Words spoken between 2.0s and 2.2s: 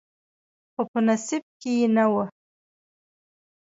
و.